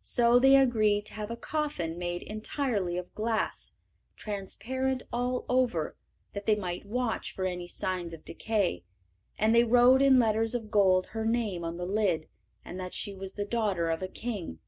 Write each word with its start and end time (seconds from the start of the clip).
So 0.00 0.38
they 0.38 0.56
agreed 0.56 1.04
to 1.04 1.12
have 1.16 1.30
a 1.30 1.36
coffin 1.36 1.98
made 1.98 2.22
entirely 2.22 2.96
of 2.96 3.14
glass, 3.14 3.72
transparent 4.16 5.02
all 5.12 5.44
over, 5.50 5.98
that 6.32 6.46
they 6.46 6.54
might 6.54 6.86
watch 6.86 7.34
for 7.34 7.44
any 7.44 7.68
signs 7.68 8.14
of 8.14 8.24
decay, 8.24 8.84
and 9.36 9.54
they 9.54 9.64
wrote 9.64 10.00
in 10.00 10.18
letters 10.18 10.54
of 10.54 10.70
gold 10.70 11.08
her 11.08 11.26
name 11.26 11.62
on 11.62 11.76
the 11.76 11.84
lid, 11.84 12.26
and 12.64 12.80
that 12.80 12.94
she 12.94 13.12
was 13.14 13.34
the 13.34 13.44
daughter 13.44 13.90
of 13.90 14.00
a 14.00 14.08
king. 14.08 14.60